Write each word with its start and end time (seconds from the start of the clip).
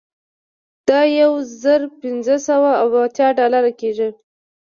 دا 0.87 0.99
یو 1.21 1.31
زر 1.61 1.81
پنځه 2.01 2.35
سوه 2.47 2.71
اوه 2.83 2.99
اتیا 3.07 3.27
ډالره 3.39 3.71
کیږي 3.79 4.09